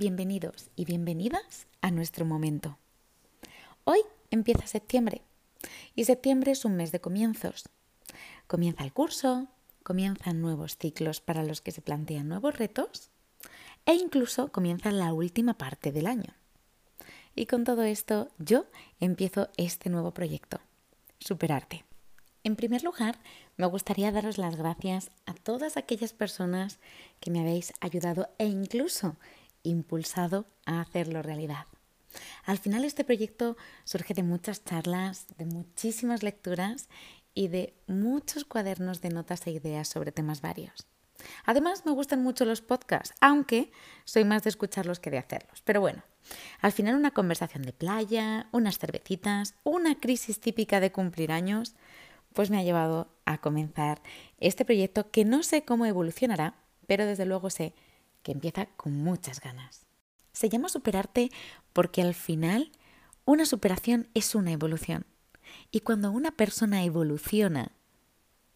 bienvenidos 0.00 0.70
y 0.76 0.86
bienvenidas 0.86 1.66
a 1.82 1.90
nuestro 1.90 2.24
momento. 2.24 2.78
Hoy 3.84 3.98
empieza 4.30 4.66
septiembre 4.66 5.20
y 5.94 6.06
septiembre 6.06 6.52
es 6.52 6.64
un 6.64 6.74
mes 6.74 6.90
de 6.90 7.02
comienzos. 7.02 7.68
Comienza 8.46 8.82
el 8.82 8.94
curso, 8.94 9.48
comienzan 9.82 10.40
nuevos 10.40 10.78
ciclos 10.78 11.20
para 11.20 11.44
los 11.44 11.60
que 11.60 11.70
se 11.70 11.82
plantean 11.82 12.28
nuevos 12.28 12.56
retos 12.56 13.10
e 13.84 13.92
incluso 13.92 14.50
comienza 14.50 14.90
la 14.90 15.12
última 15.12 15.52
parte 15.58 15.92
del 15.92 16.06
año. 16.06 16.32
Y 17.36 17.44
con 17.44 17.64
todo 17.64 17.82
esto 17.82 18.30
yo 18.38 18.64
empiezo 19.00 19.50
este 19.58 19.90
nuevo 19.90 20.12
proyecto, 20.12 20.60
Superarte. 21.18 21.84
En 22.42 22.56
primer 22.56 22.84
lugar, 22.84 23.18
me 23.58 23.66
gustaría 23.66 24.10
daros 24.12 24.38
las 24.38 24.56
gracias 24.56 25.10
a 25.26 25.34
todas 25.34 25.76
aquellas 25.76 26.14
personas 26.14 26.78
que 27.20 27.30
me 27.30 27.40
habéis 27.40 27.74
ayudado 27.82 28.30
e 28.38 28.46
incluso 28.46 29.16
impulsado 29.62 30.46
a 30.66 30.80
hacerlo 30.80 31.22
realidad. 31.22 31.66
Al 32.44 32.58
final 32.58 32.84
este 32.84 33.04
proyecto 33.04 33.56
surge 33.84 34.14
de 34.14 34.22
muchas 34.22 34.64
charlas, 34.64 35.26
de 35.38 35.44
muchísimas 35.44 36.22
lecturas 36.22 36.88
y 37.34 37.48
de 37.48 37.74
muchos 37.86 38.44
cuadernos 38.44 39.00
de 39.00 39.10
notas 39.10 39.46
e 39.46 39.52
ideas 39.52 39.88
sobre 39.88 40.12
temas 40.12 40.40
varios. 40.40 40.86
Además 41.44 41.84
me 41.84 41.92
gustan 41.92 42.22
mucho 42.22 42.44
los 42.44 42.62
podcasts, 42.62 43.14
aunque 43.20 43.70
soy 44.04 44.24
más 44.24 44.42
de 44.42 44.50
escucharlos 44.50 45.00
que 45.00 45.10
de 45.10 45.18
hacerlos. 45.18 45.62
Pero 45.62 45.80
bueno, 45.80 46.02
al 46.60 46.72
final 46.72 46.96
una 46.96 47.10
conversación 47.12 47.62
de 47.62 47.72
playa, 47.72 48.48
unas 48.52 48.78
cervecitas, 48.78 49.54
una 49.62 49.98
crisis 50.00 50.40
típica 50.40 50.80
de 50.80 50.92
cumplir 50.92 51.30
años, 51.30 51.74
pues 52.32 52.50
me 52.50 52.58
ha 52.58 52.62
llevado 52.62 53.08
a 53.26 53.38
comenzar 53.38 54.00
este 54.38 54.64
proyecto 54.64 55.10
que 55.10 55.24
no 55.24 55.42
sé 55.42 55.64
cómo 55.64 55.86
evolucionará, 55.86 56.54
pero 56.86 57.06
desde 57.06 57.26
luego 57.26 57.50
sé 57.50 57.74
que 58.22 58.32
empieza 58.32 58.66
con 58.76 58.96
muchas 58.96 59.40
ganas. 59.40 59.86
Se 60.32 60.48
llama 60.48 60.68
superarte 60.68 61.30
porque 61.72 62.02
al 62.02 62.14
final 62.14 62.72
una 63.24 63.46
superación 63.46 64.08
es 64.14 64.34
una 64.34 64.52
evolución. 64.52 65.06
Y 65.70 65.80
cuando 65.80 66.10
una 66.10 66.32
persona 66.32 66.84
evoluciona, 66.84 67.72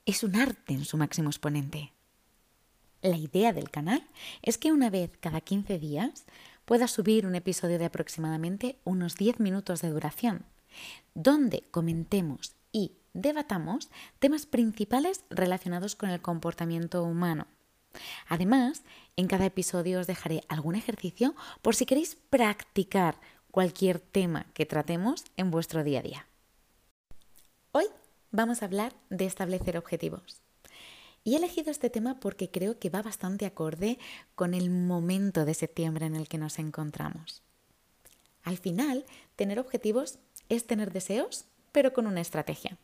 es 0.06 0.22
un 0.22 0.36
arte 0.36 0.74
en 0.74 0.84
su 0.84 0.96
máximo 0.96 1.30
exponente. 1.30 1.92
La 3.02 3.16
idea 3.16 3.52
del 3.52 3.70
canal 3.70 4.06
es 4.42 4.58
que 4.58 4.72
una 4.72 4.90
vez 4.90 5.10
cada 5.20 5.40
15 5.40 5.78
días 5.78 6.24
pueda 6.64 6.88
subir 6.88 7.26
un 7.26 7.34
episodio 7.34 7.78
de 7.78 7.84
aproximadamente 7.84 8.78
unos 8.84 9.16
10 9.16 9.40
minutos 9.40 9.82
de 9.82 9.90
duración, 9.90 10.44
donde 11.14 11.64
comentemos 11.70 12.54
y 12.72 12.92
debatamos 13.12 13.90
temas 14.18 14.46
principales 14.46 15.24
relacionados 15.30 15.96
con 15.96 16.10
el 16.10 16.20
comportamiento 16.20 17.04
humano. 17.04 17.46
Además, 18.28 18.82
en 19.16 19.28
cada 19.28 19.46
episodio 19.46 20.00
os 20.00 20.06
dejaré 20.06 20.42
algún 20.48 20.74
ejercicio 20.74 21.34
por 21.62 21.74
si 21.74 21.86
queréis 21.86 22.16
practicar 22.30 23.20
cualquier 23.50 24.00
tema 24.00 24.46
que 24.54 24.66
tratemos 24.66 25.24
en 25.36 25.50
vuestro 25.50 25.84
día 25.84 26.00
a 26.00 26.02
día. 26.02 26.26
Hoy 27.72 27.86
vamos 28.30 28.62
a 28.62 28.64
hablar 28.64 28.94
de 29.10 29.26
establecer 29.26 29.78
objetivos. 29.78 30.40
Y 31.22 31.34
he 31.34 31.36
elegido 31.38 31.70
este 31.70 31.88
tema 31.88 32.20
porque 32.20 32.50
creo 32.50 32.78
que 32.78 32.90
va 32.90 33.00
bastante 33.00 33.46
acorde 33.46 33.98
con 34.34 34.52
el 34.52 34.70
momento 34.70 35.44
de 35.44 35.54
septiembre 35.54 36.06
en 36.06 36.16
el 36.16 36.28
que 36.28 36.36
nos 36.36 36.58
encontramos. 36.58 37.42
Al 38.42 38.58
final, 38.58 39.06
tener 39.36 39.58
objetivos 39.58 40.18
es 40.48 40.66
tener 40.66 40.92
deseos, 40.92 41.46
pero 41.72 41.92
con 41.92 42.06
una 42.06 42.20
estrategia. 42.20 42.76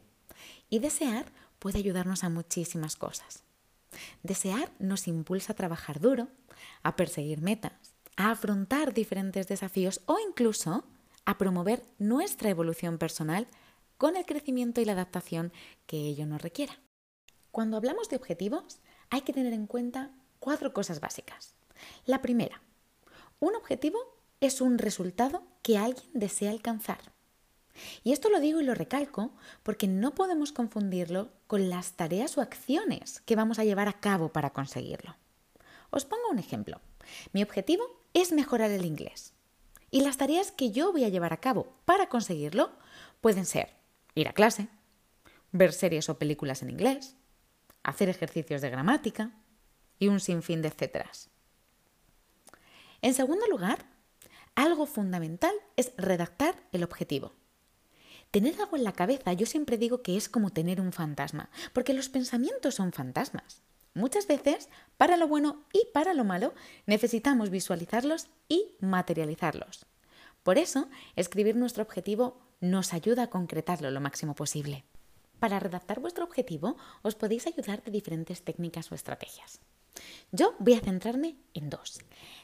Y 0.71 0.79
desear 0.79 1.27
puede 1.59 1.79
ayudarnos 1.79 2.25
a 2.25 2.31
muchísimas 2.31 2.97
cosas. 2.97 3.43
Desear 4.23 4.71
nos 4.79 5.09
impulsa 5.09 5.53
a 5.53 5.57
trabajar 5.57 6.01
duro, 6.01 6.29
a 6.83 6.97
perseguir 6.97 7.41
metas, 7.41 7.95
a 8.17 8.31
afrontar 8.31 8.93
diferentes 8.93 9.49
desafíos 9.49 10.01
o 10.07 10.19
incluso 10.19 10.85
a 11.25 11.39
promover 11.39 11.83
nuestra 11.99 12.51
evolución 12.51 12.99
personal 12.99 13.47
con 13.99 14.17
el 14.17 14.25
crecimiento 14.25 14.81
y 14.81 14.85
la 14.85 14.93
adaptación 14.93 15.53
que 15.87 15.99
ello 15.99 16.27
nos 16.27 16.43
requiera. 16.43 16.81
Cuando 17.51 17.77
hablamos 17.77 18.09
de 18.09 18.17
objetivos, 18.17 18.81
hay 19.11 19.23
que 19.23 19.33
tener 19.33 19.53
en 19.53 19.67
cuenta 19.67 20.11
cuatro 20.39 20.73
cosas 20.73 21.01
básicas. 21.01 21.55
La 22.07 22.23
primera, 22.23 22.63
un 23.41 23.55
objetivo 23.55 23.99
es 24.41 24.61
un 24.61 24.79
resultado 24.79 25.43
que 25.63 25.79
alguien 25.79 26.09
desea 26.15 26.51
alcanzar. 26.51 26.99
Y 28.05 28.13
esto 28.13 28.31
lo 28.31 28.41
digo 28.41 28.61
y 28.61 28.65
lo 28.65 28.75
recalco 28.75 29.33
porque 29.63 29.87
no 29.87 30.15
podemos 30.15 30.53
confundirlo 30.53 31.31
con 31.47 31.69
las 31.69 31.93
tareas 31.93 32.37
o 32.39 32.41
acciones 32.41 33.21
que 33.21 33.37
vamos 33.37 33.59
a 33.59 33.65
llevar 33.65 33.89
a 33.89 34.01
cabo 34.01 34.33
para 34.33 34.51
conseguirlo. 34.51 35.17
Os 35.91 36.05
pongo 36.05 36.29
un 36.31 36.39
ejemplo. 36.39 36.81
Mi 37.33 37.43
objetivo 37.43 37.85
es 38.15 38.33
mejorar 38.33 38.71
el 38.71 38.85
inglés. 38.85 39.33
Y 39.91 40.03
las 40.03 40.17
tareas 40.17 40.53
que 40.53 40.71
yo 40.71 40.93
voy 40.93 41.05
a 41.05 41.09
llevar 41.09 41.33
a 41.33 41.41
cabo 41.41 41.73
para 41.85 42.09
conseguirlo 42.09 42.71
pueden 43.21 43.45
ser 43.45 43.75
ir 44.15 44.29
a 44.29 44.33
clase, 44.33 44.69
ver 45.53 45.73
series 45.73 46.09
o 46.09 46.19
películas 46.19 46.63
en 46.63 46.71
inglés, 46.71 47.17
hacer 47.83 48.09
ejercicios 48.09 48.61
de 48.61 48.71
gramática 48.71 49.33
y 49.99 50.09
un 50.09 50.21
sinfín 50.21 50.63
de 50.63 50.69
etcéteras. 50.69 51.31
En 53.03 53.15
segundo 53.15 53.47
lugar, 53.47 53.85
algo 54.55 54.87
fundamental 54.87 55.55
es 55.77 55.93
redactar 55.97 56.55
el 56.73 56.85
objetivo. 56.85 57.33
Tener 58.31 58.61
algo 58.61 58.77
en 58.77 58.85
la 58.85 58.93
cabeza 58.93 59.33
yo 59.33 59.45
siempre 59.45 59.77
digo 59.77 60.03
que 60.03 60.17
es 60.17 60.29
como 60.29 60.51
tener 60.51 60.81
un 60.81 60.93
fantasma, 60.93 61.51
porque 61.73 61.95
los 61.95 62.09
pensamientos 62.09 62.77
son 62.77 62.93
fantasmas. 62.93 63.63
Muchas 63.93 64.29
veces, 64.29 64.69
para 64.97 65.17
lo 65.17 65.27
bueno 65.27 65.65
y 65.73 65.89
para 65.93 66.15
lo 66.15 66.23
malo, 66.23 66.55
necesitamos 66.87 67.51
visualizarlos 67.51 68.29
y 68.49 68.77
materializarlos. 68.81 69.85
Por 70.45 70.59
eso, 70.59 70.89
escribir 71.17 71.57
nuestro 71.57 71.83
objetivo 71.83 72.41
nos 72.61 72.93
ayuda 72.93 73.25
a 73.25 73.31
concretarlo 73.31 73.91
lo 73.91 74.01
máximo 74.01 74.37
posible. 74.37 74.85
Para 75.41 75.59
redactar 75.59 75.99
vuestro 75.99 76.23
objetivo, 76.23 76.77
os 77.03 77.17
podéis 77.17 77.49
ayudar 77.49 77.83
de 77.83 77.91
diferentes 77.91 78.45
técnicas 78.45 78.93
o 78.93 78.95
estrategias. 78.95 79.61
Yo 80.31 80.55
voy 80.61 80.75
a 80.75 80.81
centrarme 80.81 81.35
en 81.53 81.69
dos. 81.69 81.99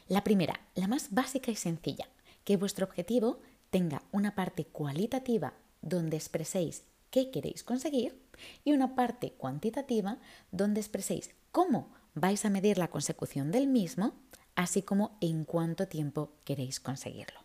La 0.09 0.25
primera, 0.25 0.59
la 0.75 0.89
más 0.89 1.13
básica 1.13 1.49
y 1.49 1.55
sencilla, 1.55 2.09
que 2.43 2.57
vuestro 2.57 2.85
objetivo 2.85 3.39
tenga 3.69 4.01
una 4.11 4.35
parte 4.35 4.65
cualitativa 4.65 5.53
donde 5.81 6.17
expreséis 6.17 6.83
qué 7.09 7.31
queréis 7.31 7.63
conseguir 7.63 8.21
y 8.63 8.73
una 8.73 8.95
parte 8.95 9.31
cuantitativa 9.33 10.17
donde 10.51 10.81
expreséis 10.81 11.31
cómo 11.51 11.93
vais 12.13 12.45
a 12.45 12.49
medir 12.49 12.77
la 12.77 12.89
consecución 12.89 13.51
del 13.51 13.67
mismo, 13.67 14.13
así 14.55 14.81
como 14.81 15.17
en 15.21 15.45
cuánto 15.45 15.87
tiempo 15.87 16.31
queréis 16.43 16.79
conseguirlo. 16.79 17.39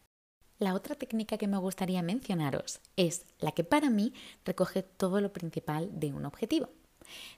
La 0.58 0.74
otra 0.74 0.94
técnica 0.94 1.38
que 1.38 1.48
me 1.48 1.58
gustaría 1.58 2.02
mencionaros 2.02 2.80
es 2.96 3.26
la 3.40 3.52
que 3.52 3.64
para 3.64 3.90
mí 3.90 4.14
recoge 4.44 4.82
todo 4.82 5.20
lo 5.20 5.32
principal 5.32 5.90
de 5.98 6.12
un 6.12 6.24
objetivo. 6.24 6.68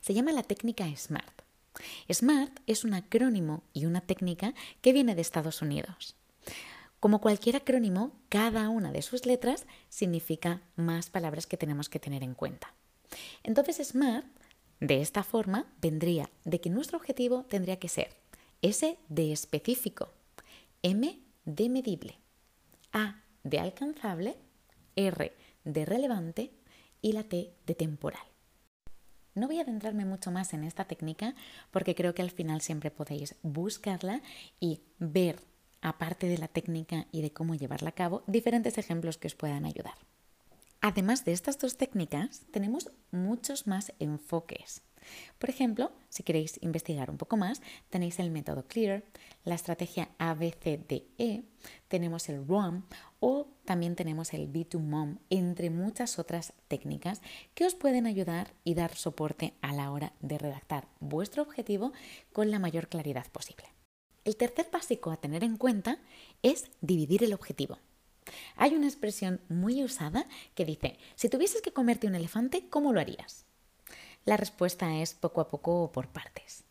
Se 0.00 0.15
llama 0.15 0.32
la 0.32 0.43
técnica 0.43 0.84
SMART. 0.94 1.43
SMART 2.12 2.61
es 2.66 2.84
un 2.84 2.94
acrónimo 2.94 3.62
y 3.72 3.87
una 3.87 4.00
técnica 4.00 4.55
que 4.81 4.93
viene 4.93 5.15
de 5.15 5.22
Estados 5.22 5.62
Unidos. 5.62 6.16
Como 7.04 7.20
cualquier 7.20 7.56
acrónimo, 7.56 8.12
cada 8.31 8.70
una 8.70 8.91
de 8.91 9.03
sus 9.03 9.26
letras 9.26 9.66
significa 9.91 10.62
más 10.75 11.10
palabras 11.10 11.47
que 11.47 11.59
tenemos 11.59 11.91
que 11.91 11.98
tener 11.98 12.22
en 12.22 12.32
cuenta. 12.32 12.72
Entonces, 13.42 13.76
SMART, 13.87 14.25
de 14.81 15.03
esta 15.03 15.22
forma, 15.22 15.66
vendría 15.82 16.31
de 16.47 16.62
que 16.62 16.70
nuestro 16.70 16.97
objetivo 16.97 17.44
tendría 17.44 17.78
que 17.78 17.91
ser 17.91 18.16
S 18.62 18.97
de 19.10 19.32
específico, 19.32 20.14
M 20.82 21.20
de 21.44 21.69
medible, 21.69 22.16
A 22.94 23.20
de 23.43 23.60
alcanzable, 23.60 24.38
R 24.97 25.37
de 25.64 25.84
relevante 25.84 26.53
y 27.03 27.12
la 27.12 27.25
T 27.25 27.53
de 27.67 27.75
temporal. 27.75 28.25
No 29.34 29.46
voy 29.46 29.58
a 29.58 29.62
adentrarme 29.64 30.06
mucho 30.06 30.31
más 30.31 30.55
en 30.55 30.64
esta 30.64 30.87
técnica 30.87 31.34
porque 31.70 31.94
creo 31.94 32.14
que 32.14 32.23
al 32.23 32.31
final 32.31 32.62
siempre 32.62 32.90
podéis 32.90 33.34
buscarla 33.43 34.23
y 34.58 34.81
ver 34.99 35.37
aparte 35.84 36.26
de 36.26 36.38
la 36.38 36.48
técnica 36.48 37.06
y 37.12 37.22
de 37.22 37.32
cómo 37.32 37.54
llevarla 37.54 37.90
a 37.90 37.94
cabo, 37.94 38.25
diferentes 38.26 38.78
ejemplos 38.78 39.19
que 39.19 39.28
os 39.28 39.36
puedan 39.36 39.66
ayudar. 39.66 39.94
Además 40.81 41.25
de 41.25 41.32
estas 41.32 41.58
dos 41.58 41.76
técnicas, 41.76 42.42
tenemos 42.50 42.90
muchos 43.12 43.66
más 43.66 43.92
enfoques. 44.00 44.82
Por 45.38 45.50
ejemplo, 45.50 45.92
si 46.08 46.22
queréis 46.22 46.58
investigar 46.62 47.10
un 47.10 47.19
poco 47.19 47.36
más, 47.36 47.60
tenéis 47.90 48.19
el 48.19 48.31
método 48.31 48.64
CLEAR, 48.66 49.04
la 49.44 49.54
estrategia 49.54 50.08
ABCDE, 50.19 51.44
tenemos 51.88 52.28
el 52.30 52.46
ROM 52.46 52.84
o 53.20 53.48
también 53.66 53.96
tenemos 53.96 54.32
el 54.32 54.50
B2MOM, 54.50 55.19
entre 55.28 55.69
muchas 55.69 56.19
otras 56.19 56.54
técnicas 56.69 57.20
que 57.54 57.66
os 57.66 57.75
pueden 57.75 58.06
ayudar 58.06 58.54
y 58.64 58.75
dar 58.75 58.94
soporte 58.94 59.54
a 59.60 59.72
la 59.75 59.90
hora 59.90 60.14
de 60.20 60.38
redactar 60.38 60.88
vuestro 61.00 61.42
objetivo 61.42 61.92
con 62.32 62.50
la 62.50 62.58
mayor 62.58 62.88
claridad 62.88 63.26
posible. 63.30 63.74
El 64.25 64.37
tercer 64.37 64.69
básico 64.73 65.11
a 65.11 65.19
tener 65.19 65.44
en 65.44 65.56
cuenta 65.56 65.99
es 66.43 66.71
dividir 66.81 67.23
el 67.25 67.35
objetivo. 67.35 67.79
Hay 68.56 68.75
una 68.75 68.87
expresión 68.87 69.41
muy 69.49 69.85
usada 69.85 70.26
que 70.55 70.65
dice, 70.65 70.99
si 71.15 71.29
tuvieses 71.29 71.61
que 71.61 71.73
comerte 71.73 72.06
un 72.06 72.15
elefante, 72.15 72.69
¿cómo 72.69 72.93
lo 72.93 73.00
harías? 73.00 73.44
La 74.25 74.38
respuesta 74.38 74.97
es 74.97 75.12
poco 75.12 75.43
a 75.43 75.49
poco 75.49 75.82
o 75.82 75.93
por 75.93 76.09
partes. 76.09 76.65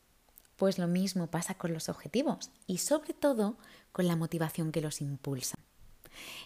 Pues 0.55 0.79
lo 0.79 0.87
mismo 0.87 1.27
pasa 1.27 1.55
con 1.55 1.73
los 1.73 1.89
objetivos 1.89 2.49
y 2.65 2.79
sobre 2.79 3.13
todo 3.13 3.57
con 3.91 4.07
la 4.07 4.15
motivación 4.15 4.71
que 4.71 4.81
los 4.81 5.01
impulsa. 5.01 5.59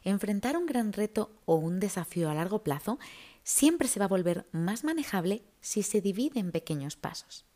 Enfrentar 0.04 0.58
un 0.58 0.66
gran 0.66 0.94
reto 0.94 1.32
o 1.46 1.56
un 1.56 1.80
desafío 1.80 2.30
a 2.30 2.34
largo 2.34 2.64
plazo 2.64 3.00
siempre 3.44 3.88
se 3.88 4.00
va 4.00 4.06
a 4.06 4.10
volver 4.10 4.46
más 4.52 4.84
manejable 4.84 5.44
si 5.62 5.84
se 5.84 6.02
divide 6.02 6.40
en 6.40 6.52
pequeños 6.52 6.98
pasos. 6.98 7.47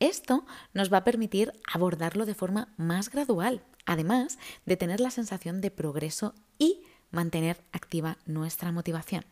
Esto 0.00 0.44
nos 0.74 0.92
va 0.92 0.98
a 0.98 1.04
permitir 1.04 1.52
abordarlo 1.72 2.26
de 2.26 2.34
forma 2.34 2.72
más 2.76 3.10
gradual, 3.10 3.64
además 3.86 4.38
de 4.66 4.76
tener 4.76 5.00
la 5.00 5.10
sensación 5.10 5.60
de 5.60 5.70
progreso 5.70 6.34
y 6.58 6.82
mantener 7.10 7.62
activa 7.72 8.18
nuestra 8.26 8.72
motivación. 8.72 9.24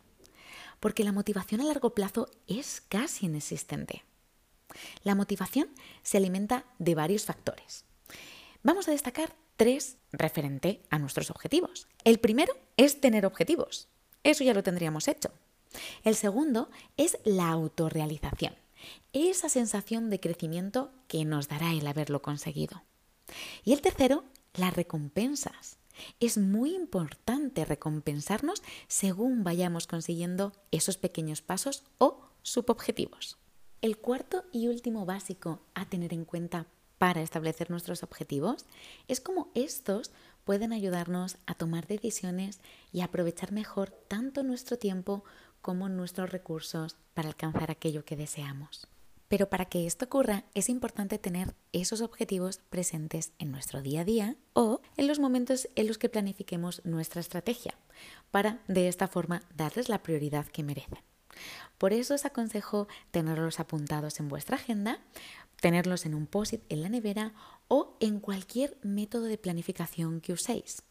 Porque 0.78 1.04
la 1.04 1.12
motivación 1.12 1.60
a 1.60 1.64
largo 1.64 1.94
plazo 1.94 2.28
es 2.46 2.80
casi 2.80 3.26
inexistente. 3.26 4.04
La 5.02 5.14
motivación 5.14 5.68
se 6.02 6.18
alimenta 6.18 6.64
de 6.78 6.94
varios 6.94 7.24
factores. 7.24 7.84
Vamos 8.62 8.88
a 8.88 8.92
destacar 8.92 9.34
tres 9.56 9.96
referente 10.12 10.82
a 10.90 10.98
nuestros 10.98 11.30
objetivos. 11.30 11.86
El 12.04 12.18
primero 12.18 12.54
es 12.76 13.00
tener 13.00 13.26
objetivos. 13.26 13.88
Eso 14.22 14.44
ya 14.44 14.54
lo 14.54 14.62
tendríamos 14.62 15.08
hecho. 15.08 15.32
El 16.02 16.14
segundo 16.14 16.70
es 16.96 17.18
la 17.24 17.48
autorrealización, 17.50 18.54
esa 19.12 19.48
sensación 19.48 20.10
de 20.10 20.20
crecimiento 20.20 20.92
que 21.08 21.24
nos 21.24 21.48
dará 21.48 21.72
el 21.72 21.86
haberlo 21.86 22.22
conseguido. 22.22 22.82
Y 23.64 23.72
el 23.72 23.80
tercero, 23.80 24.24
las 24.54 24.74
recompensas. 24.74 25.78
Es 26.18 26.38
muy 26.38 26.74
importante 26.74 27.64
recompensarnos 27.64 28.62
según 28.88 29.44
vayamos 29.44 29.86
consiguiendo 29.86 30.52
esos 30.70 30.96
pequeños 30.96 31.42
pasos 31.42 31.84
o 31.98 32.20
subobjetivos. 32.42 33.38
El 33.82 33.98
cuarto 33.98 34.44
y 34.52 34.68
último 34.68 35.06
básico 35.06 35.60
a 35.74 35.88
tener 35.88 36.12
en 36.12 36.24
cuenta 36.24 36.66
para 36.98 37.22
establecer 37.22 37.70
nuestros 37.70 38.02
objetivos 38.02 38.66
es 39.08 39.20
cómo 39.20 39.50
estos 39.54 40.10
pueden 40.44 40.72
ayudarnos 40.72 41.38
a 41.46 41.54
tomar 41.54 41.86
decisiones 41.86 42.60
y 42.92 43.00
aprovechar 43.00 43.52
mejor 43.52 43.90
tanto 43.90 44.42
nuestro 44.42 44.76
tiempo 44.78 45.24
como 45.62 45.88
nuestros 45.88 46.30
recursos 46.30 46.96
para 47.14 47.28
alcanzar 47.28 47.70
aquello 47.70 48.04
que 48.04 48.16
deseamos. 48.16 48.88
Pero 49.28 49.48
para 49.48 49.66
que 49.66 49.86
esto 49.86 50.06
ocurra 50.06 50.44
es 50.54 50.68
importante 50.68 51.16
tener 51.16 51.54
esos 51.72 52.00
objetivos 52.00 52.58
presentes 52.68 53.32
en 53.38 53.52
nuestro 53.52 53.80
día 53.80 54.00
a 54.00 54.04
día 54.04 54.36
o 54.54 54.80
en 54.96 55.06
los 55.06 55.20
momentos 55.20 55.68
en 55.76 55.86
los 55.86 55.98
que 55.98 56.08
planifiquemos 56.08 56.84
nuestra 56.84 57.20
estrategia, 57.20 57.74
para 58.32 58.60
de 58.66 58.88
esta 58.88 59.06
forma 59.06 59.42
darles 59.54 59.88
la 59.88 60.02
prioridad 60.02 60.46
que 60.46 60.64
merecen. 60.64 60.98
Por 61.78 61.92
eso 61.92 62.14
os 62.14 62.24
aconsejo 62.24 62.88
tenerlos 63.12 63.60
apuntados 63.60 64.18
en 64.18 64.28
vuestra 64.28 64.56
agenda, 64.56 64.98
tenerlos 65.60 66.06
en 66.06 66.14
un 66.14 66.26
post-it 66.26 66.62
en 66.68 66.82
la 66.82 66.88
nevera 66.88 67.32
o 67.68 67.96
en 68.00 68.18
cualquier 68.18 68.78
método 68.82 69.24
de 69.24 69.38
planificación 69.38 70.20
que 70.20 70.32
uséis. 70.32 70.82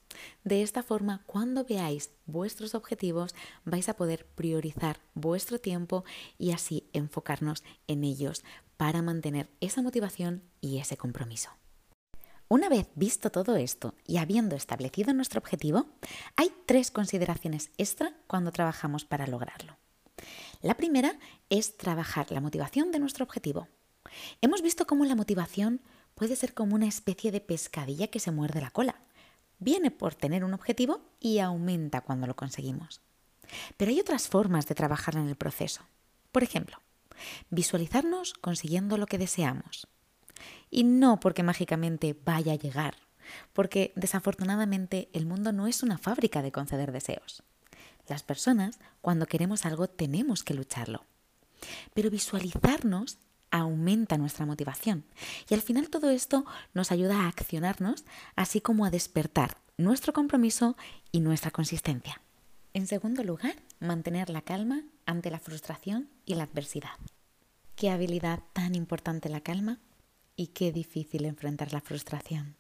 De 0.44 0.62
esta 0.62 0.84
forma, 0.84 1.24
cuando 1.26 1.66
veáis 1.66 2.12
vuestros 2.26 2.76
objetivos, 2.76 3.36
vais 3.66 3.90
a 3.90 3.96
poder 3.96 4.26
priorizar 4.26 5.00
vuestro 5.14 5.60
tiempo 5.60 6.04
y 6.38 6.52
así 6.52 6.90
enfocarnos 6.94 7.64
en 7.88 8.04
ellos 8.04 8.44
para 8.78 9.02
mantener 9.02 9.50
esa 9.60 9.82
motivación 9.82 10.44
y 10.62 10.80
ese 10.80 10.98
compromiso. 10.98 11.50
Una 12.48 12.68
vez 12.68 12.90
visto 12.96 13.30
todo 13.30 13.58
esto 13.58 13.94
y 14.08 14.18
habiendo 14.18 14.56
establecido 14.56 15.14
nuestro 15.14 15.40
objetivo, 15.40 15.86
hay 16.36 16.52
tres 16.66 16.90
consideraciones 16.90 17.70
extra 17.78 18.14
cuando 18.26 18.52
trabajamos 18.52 19.06
para 19.06 19.28
lograrlo. 19.28 19.78
La 20.62 20.76
primera 20.76 21.20
es 21.50 21.78
trabajar 21.78 22.32
la 22.32 22.42
motivación 22.42 22.92
de 22.92 23.00
nuestro 23.00 23.24
objetivo. 23.24 23.68
Hemos 24.42 24.62
visto 24.62 24.88
cómo 24.88 25.06
la 25.06 25.16
motivación 25.16 25.82
puede 26.16 26.36
ser 26.36 26.54
como 26.54 26.76
una 26.76 26.88
especie 26.88 27.32
de 27.32 27.40
pescadilla 27.40 28.08
que 28.08 28.20
se 28.20 28.32
muerde 28.32 28.62
la 28.62 28.72
cola 28.72 28.96
viene 29.60 29.92
por 29.92 30.16
tener 30.16 30.44
un 30.44 30.54
objetivo 30.54 31.02
y 31.20 31.40
aumenta 31.40 32.02
cuando 32.02 32.28
lo 32.28 32.36
conseguimos. 32.36 33.02
Pero 33.78 33.92
hay 33.92 34.00
otras 34.00 34.28
formas 34.28 34.68
de 34.68 34.76
trabajar 34.76 35.16
en 35.16 35.28
el 35.28 35.36
proceso. 35.36 35.82
Por 36.32 36.44
ejemplo, 36.44 36.78
visualizarnos 37.50 38.34
consiguiendo 38.34 38.98
lo 38.98 39.06
que 39.06 39.18
deseamos. 39.18 39.88
Y 40.70 40.84
no 40.84 41.20
porque 41.20 41.44
mágicamente 41.44 42.18
vaya 42.26 42.54
a 42.54 42.58
llegar, 42.58 42.96
porque 43.54 43.92
desafortunadamente 43.96 45.10
el 45.14 45.26
mundo 45.26 45.52
no 45.52 45.68
es 45.68 45.84
una 45.84 45.98
fábrica 45.98 46.42
de 46.42 46.52
conceder 46.52 46.92
deseos. 46.92 47.44
Las 48.08 48.24
personas, 48.24 48.80
cuando 49.02 49.26
queremos 49.26 49.66
algo, 49.66 49.88
tenemos 49.88 50.44
que 50.44 50.54
lucharlo. 50.54 51.06
Pero 51.94 52.10
visualizarnos 52.10 53.20
aumenta 53.52 54.18
nuestra 54.18 54.46
motivación. 54.46 55.04
Y 55.50 55.54
al 55.54 55.62
final 55.62 55.90
todo 55.90 56.10
esto 56.10 56.46
nos 56.74 56.92
ayuda 56.92 57.22
a 57.22 57.28
accionarnos, 57.28 58.06
así 58.36 58.62
como 58.62 58.86
a 58.86 58.92
despertar 58.92 59.58
nuestro 59.78 60.14
compromiso 60.14 60.76
y 61.12 61.22
nuestra 61.22 61.52
consistencia. 61.52 62.22
En 62.74 62.86
segundo 62.86 63.24
lugar, 63.24 63.56
mantener 63.80 64.30
la 64.30 64.42
calma 64.42 64.84
ante 65.06 65.32
la 65.32 65.40
frustración 65.40 66.10
y 66.26 66.36
la 66.36 66.44
adversidad. 66.44 66.98
Qué 67.76 67.90
habilidad 67.90 68.42
tan 68.54 68.76
importante 68.76 69.30
la 69.30 69.42
calma 69.42 69.80
y 70.36 70.48
qué 70.48 70.72
difícil 70.72 71.26
enfrentar 71.26 71.74
la 71.74 71.82
frustración. 71.82 72.56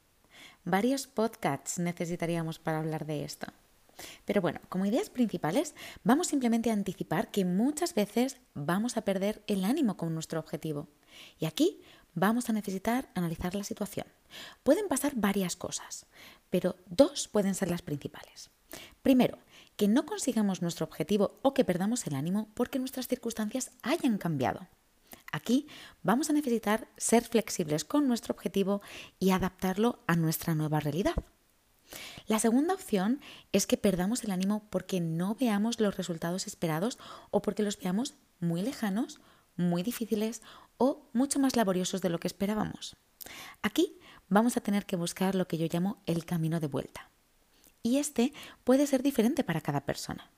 Varios 0.63 1.07
podcasts 1.07 1.77
necesitaríamos 1.77 2.59
para 2.59 2.79
hablar 2.79 3.05
de 3.05 3.23
esto. 3.23 3.47
Pero 4.25 4.41
bueno, 4.41 4.59
como 4.69 4.85
ideas 4.85 5.09
principales, 5.09 5.75
vamos 6.03 6.27
simplemente 6.27 6.69
a 6.69 6.73
anticipar 6.73 7.31
que 7.31 7.45
muchas 7.45 7.93
veces 7.93 8.37
vamos 8.53 8.97
a 8.97 9.01
perder 9.01 9.43
el 9.47 9.65
ánimo 9.65 9.97
con 9.97 10.13
nuestro 10.13 10.39
objetivo. 10.39 10.87
Y 11.39 11.45
aquí 11.45 11.81
vamos 12.13 12.49
a 12.49 12.53
necesitar 12.53 13.09
analizar 13.15 13.55
la 13.55 13.63
situación. 13.63 14.07
Pueden 14.63 14.87
pasar 14.87 15.13
varias 15.15 15.55
cosas, 15.55 16.05
pero 16.49 16.75
dos 16.87 17.27
pueden 17.27 17.55
ser 17.55 17.69
las 17.69 17.81
principales. 17.81 18.51
Primero, 19.01 19.39
que 19.75 19.87
no 19.87 20.05
consigamos 20.05 20.61
nuestro 20.61 20.85
objetivo 20.85 21.39
o 21.41 21.53
que 21.53 21.65
perdamos 21.65 22.05
el 22.05 22.15
ánimo 22.15 22.49
porque 22.53 22.79
nuestras 22.79 23.07
circunstancias 23.07 23.71
hayan 23.81 24.17
cambiado. 24.17 24.67
Aquí 25.31 25.67
vamos 26.03 26.29
a 26.29 26.33
necesitar 26.33 26.87
ser 26.97 27.23
flexibles 27.23 27.85
con 27.85 28.07
nuestro 28.07 28.33
objetivo 28.33 28.81
y 29.19 29.29
adaptarlo 29.31 29.99
a 30.07 30.15
nuestra 30.15 30.55
nueva 30.55 30.79
realidad. 30.79 31.15
La 32.29 32.37
segunda 32.37 32.75
opción 32.75 33.21
es 33.53 33.65
que 33.65 33.75
perdamos 33.75 34.23
el 34.23 34.29
ánimo 34.29 34.63
porque 34.69 35.01
no 35.01 35.33
veamos 35.33 35.79
los 35.79 35.97
resultados 35.97 36.45
esperados 36.45 36.99
o 37.31 37.41
porque 37.41 37.63
los 37.63 37.79
veamos 37.79 38.13
muy 38.39 38.61
lejanos, 38.61 39.19
muy 39.55 39.81
difíciles 39.81 40.43
o 40.77 41.09
mucho 41.11 41.39
más 41.39 41.55
laboriosos 41.55 42.03
de 42.03 42.09
lo 42.09 42.19
que 42.19 42.27
esperábamos. 42.27 42.95
Aquí 43.63 43.97
vamos 44.27 44.57
a 44.57 44.61
tener 44.61 44.85
que 44.85 44.95
buscar 44.95 45.33
lo 45.33 45.47
que 45.47 45.57
yo 45.57 45.65
llamo 45.73 46.03
el 46.05 46.23
camino 46.23 46.59
de 46.59 46.67
vuelta. 46.67 47.09
Y 47.81 47.97
este 47.97 48.31
puede 48.63 48.85
ser 48.85 49.01
diferente 49.01 49.43
para 49.43 49.59
cada 49.59 49.81
persona. 49.81 50.29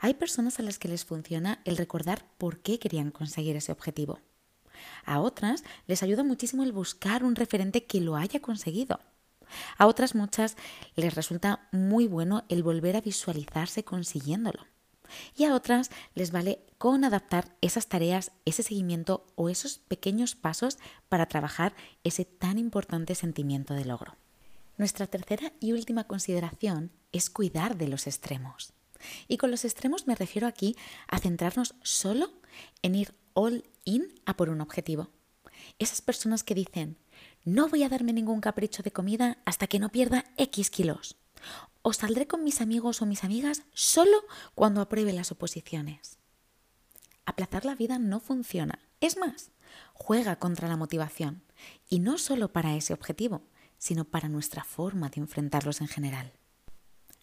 Hay 0.00 0.12
personas 0.12 0.58
a 0.58 0.62
las 0.62 0.78
que 0.78 0.88
les 0.88 1.06
funciona 1.06 1.62
el 1.64 1.78
recordar 1.78 2.26
por 2.36 2.58
qué 2.58 2.78
querían 2.78 3.10
conseguir 3.10 3.56
ese 3.56 3.72
objetivo. 3.72 4.20
A 5.06 5.20
otras 5.20 5.64
les 5.86 6.02
ayuda 6.02 6.22
muchísimo 6.22 6.64
el 6.64 6.72
buscar 6.72 7.24
un 7.24 7.34
referente 7.34 7.86
que 7.86 8.02
lo 8.02 8.16
haya 8.16 8.40
conseguido. 8.40 9.00
A 9.78 9.86
otras 9.86 10.14
muchas 10.14 10.56
les 10.96 11.14
resulta 11.14 11.68
muy 11.72 12.06
bueno 12.06 12.44
el 12.48 12.62
volver 12.62 12.96
a 12.96 13.00
visualizarse 13.00 13.84
consiguiéndolo. 13.84 14.66
Y 15.36 15.44
a 15.44 15.54
otras 15.54 15.90
les 16.14 16.32
vale 16.32 16.60
con 16.78 17.04
adaptar 17.04 17.54
esas 17.60 17.86
tareas, 17.86 18.32
ese 18.44 18.62
seguimiento 18.62 19.26
o 19.36 19.48
esos 19.48 19.78
pequeños 19.78 20.34
pasos 20.34 20.78
para 21.08 21.26
trabajar 21.26 21.74
ese 22.04 22.24
tan 22.24 22.58
importante 22.58 23.14
sentimiento 23.14 23.74
de 23.74 23.84
logro. 23.84 24.16
Nuestra 24.76 25.06
tercera 25.06 25.52
y 25.60 25.72
última 25.72 26.04
consideración 26.04 26.90
es 27.12 27.30
cuidar 27.30 27.76
de 27.76 27.88
los 27.88 28.06
extremos. 28.06 28.72
Y 29.28 29.36
con 29.36 29.50
los 29.50 29.64
extremos 29.64 30.06
me 30.06 30.14
refiero 30.14 30.48
aquí 30.48 30.76
a 31.06 31.18
centrarnos 31.18 31.74
solo 31.82 32.32
en 32.82 32.94
ir 32.94 33.14
all 33.34 33.64
in 33.84 34.12
a 34.24 34.36
por 34.36 34.48
un 34.48 34.60
objetivo. 34.60 35.10
Esas 35.78 36.00
personas 36.00 36.42
que 36.42 36.54
dicen, 36.54 36.96
no 37.44 37.68
voy 37.68 37.82
a 37.82 37.88
darme 37.88 38.12
ningún 38.12 38.40
capricho 38.40 38.82
de 38.82 38.92
comida 38.92 39.38
hasta 39.44 39.66
que 39.66 39.78
no 39.78 39.90
pierda 39.90 40.24
X 40.36 40.70
kilos. 40.70 41.16
O 41.82 41.92
saldré 41.92 42.26
con 42.26 42.42
mis 42.42 42.60
amigos 42.60 43.02
o 43.02 43.06
mis 43.06 43.24
amigas 43.24 43.62
solo 43.74 44.24
cuando 44.54 44.80
apruebe 44.80 45.12
las 45.12 45.30
oposiciones. 45.30 46.18
Aplazar 47.26 47.64
la 47.64 47.74
vida 47.74 47.98
no 47.98 48.20
funciona. 48.20 48.78
Es 49.00 49.18
más, 49.18 49.50
juega 49.92 50.36
contra 50.36 50.68
la 50.68 50.76
motivación. 50.76 51.42
Y 51.88 51.98
no 51.98 52.16
solo 52.16 52.52
para 52.52 52.74
ese 52.74 52.94
objetivo, 52.94 53.42
sino 53.78 54.04
para 54.04 54.30
nuestra 54.30 54.64
forma 54.64 55.10
de 55.10 55.20
enfrentarlos 55.20 55.82
en 55.82 55.88
general. 55.88 56.32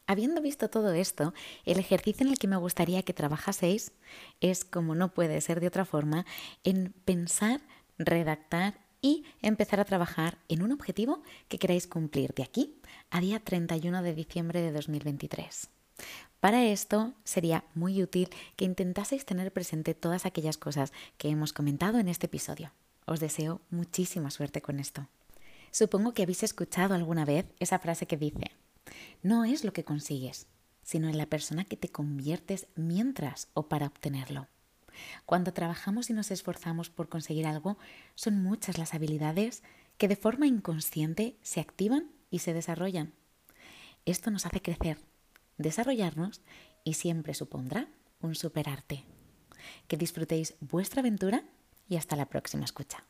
Habiendo 0.05 0.41
visto 0.41 0.69
todo 0.69 0.93
esto, 0.93 1.33
el 1.65 1.79
ejercicio 1.79 2.25
en 2.25 2.31
el 2.31 2.37
que 2.37 2.47
me 2.47 2.57
gustaría 2.57 3.01
que 3.01 3.13
trabajaseis 3.13 3.93
es, 4.41 4.65
como 4.65 4.93
no 4.93 5.13
puede 5.13 5.39
ser 5.41 5.59
de 5.59 5.67
otra 5.67 5.85
forma, 5.85 6.25
en 6.63 6.93
pensar, 7.05 7.61
redactar 7.97 8.79
y 9.01 9.25
empezar 9.41 9.79
a 9.79 9.85
trabajar 9.85 10.37
en 10.47 10.61
un 10.61 10.71
objetivo 10.71 11.23
que 11.47 11.57
queráis 11.57 11.87
cumplir 11.87 12.33
de 12.33 12.43
aquí 12.43 12.75
a 13.09 13.19
día 13.19 13.39
31 13.39 14.03
de 14.03 14.13
diciembre 14.13 14.61
de 14.61 14.71
2023. 14.71 15.69
Para 16.39 16.65
esto 16.65 17.13
sería 17.23 17.63
muy 17.75 18.01
útil 18.01 18.29
que 18.55 18.65
intentaseis 18.65 19.25
tener 19.25 19.51
presente 19.51 19.93
todas 19.93 20.25
aquellas 20.25 20.57
cosas 20.57 20.91
que 21.17 21.29
hemos 21.29 21.53
comentado 21.53 21.99
en 21.99 22.07
este 22.07 22.25
episodio. 22.25 22.71
Os 23.05 23.19
deseo 23.19 23.61
muchísima 23.69 24.31
suerte 24.31 24.61
con 24.61 24.79
esto. 24.79 25.07
Supongo 25.71 26.13
que 26.13 26.23
habéis 26.23 26.43
escuchado 26.43 26.95
alguna 26.95 27.25
vez 27.25 27.45
esa 27.59 27.79
frase 27.79 28.05
que 28.05 28.17
dice, 28.17 28.51
no 29.23 29.45
es 29.45 29.63
lo 29.63 29.73
que 29.73 29.83
consigues, 29.83 30.47
sino 30.83 31.09
en 31.09 31.17
la 31.17 31.27
persona 31.27 31.63
que 31.63 31.77
te 31.77 31.89
conviertes 31.89 32.67
mientras 32.75 33.47
o 33.53 33.67
para 33.69 33.87
obtenerlo. 33.87 34.47
Cuando 35.25 35.53
trabajamos 35.53 36.09
y 36.09 36.13
nos 36.13 36.31
esforzamos 36.31 36.89
por 36.89 37.09
conseguir 37.09 37.47
algo, 37.47 37.77
son 38.15 38.41
muchas 38.41 38.77
las 38.77 38.93
habilidades 38.93 39.63
que 39.97 40.07
de 40.07 40.15
forma 40.15 40.47
inconsciente 40.47 41.37
se 41.41 41.59
activan 41.59 42.11
y 42.29 42.39
se 42.39 42.53
desarrollan. 42.53 43.13
Esto 44.05 44.31
nos 44.31 44.45
hace 44.45 44.61
crecer, 44.61 44.97
desarrollarnos 45.57 46.41
y 46.83 46.93
siempre 46.93 47.33
supondrá 47.33 47.87
un 48.21 48.35
superarte. 48.35 49.05
Que 49.87 49.97
disfrutéis 49.97 50.55
vuestra 50.59 51.01
aventura 51.01 51.43
y 51.87 51.97
hasta 51.97 52.15
la 52.15 52.27
próxima 52.27 52.65
escucha. 52.65 53.03